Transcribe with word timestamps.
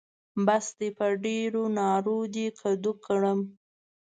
بس 0.45 0.65
دی؛ 0.77 0.89
په 0.97 1.07
ډېرو 1.23 1.63
نارو 1.77 2.17
دې 2.33 2.47
کدو 2.59 2.91
کړم. 3.05 3.39